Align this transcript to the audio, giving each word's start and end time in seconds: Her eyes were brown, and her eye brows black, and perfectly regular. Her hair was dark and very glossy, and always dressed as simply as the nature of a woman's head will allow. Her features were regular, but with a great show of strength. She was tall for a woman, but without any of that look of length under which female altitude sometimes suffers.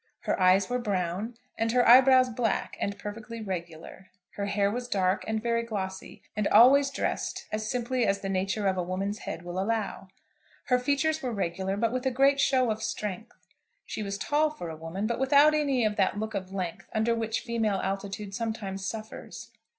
Her 0.21 0.39
eyes 0.41 0.67
were 0.67 0.79
brown, 0.79 1.35
and 1.59 1.71
her 1.73 1.87
eye 1.87 2.01
brows 2.01 2.27
black, 2.29 2.75
and 2.79 2.97
perfectly 2.97 3.39
regular. 3.39 4.07
Her 4.31 4.47
hair 4.47 4.71
was 4.71 4.87
dark 4.87 5.23
and 5.27 5.43
very 5.43 5.61
glossy, 5.61 6.23
and 6.35 6.47
always 6.47 6.89
dressed 6.89 7.45
as 7.51 7.69
simply 7.69 8.07
as 8.07 8.21
the 8.21 8.27
nature 8.27 8.65
of 8.65 8.77
a 8.77 8.81
woman's 8.81 9.19
head 9.29 9.43
will 9.43 9.59
allow. 9.61 10.07
Her 10.63 10.79
features 10.79 11.21
were 11.21 11.31
regular, 11.31 11.77
but 11.77 11.93
with 11.93 12.07
a 12.07 12.09
great 12.09 12.39
show 12.39 12.71
of 12.71 12.81
strength. 12.81 13.45
She 13.85 14.01
was 14.01 14.17
tall 14.17 14.49
for 14.49 14.71
a 14.71 14.75
woman, 14.75 15.05
but 15.05 15.19
without 15.19 15.53
any 15.53 15.85
of 15.85 15.97
that 15.97 16.17
look 16.17 16.33
of 16.33 16.51
length 16.51 16.87
under 16.95 17.13
which 17.13 17.41
female 17.41 17.77
altitude 17.77 18.33
sometimes 18.33 18.83
suffers. 18.83 19.51